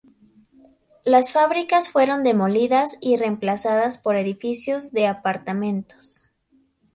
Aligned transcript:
Las 1.05 1.31
fábricas 1.31 1.89
fueron 1.91 2.23
demolidas 2.23 2.97
y 3.01 3.17
reemplazadas 3.17 3.99
por 3.99 4.15
edificios 4.15 4.91
de 4.91 5.05
apartamentos. 5.05 6.25